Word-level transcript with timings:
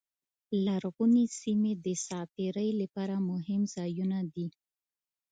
لرغونې 0.65 1.25
سیمې 1.41 1.71
د 1.85 1.87
ساعت 2.05 2.29
تېرۍ 2.37 2.69
لپاره 2.81 3.15
مهم 3.31 3.61
ځایونه 3.75 4.19
دي. 4.33 4.47